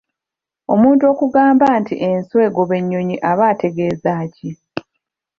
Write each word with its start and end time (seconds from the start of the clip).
Omuntu 0.73 1.03
okugamba 1.11 1.65
nti 1.81 1.95
enswa 2.09 2.39
egoba 2.47 2.73
ennyonyi 2.81 3.15
aba 3.29 3.43
ategezaaki? 3.53 4.49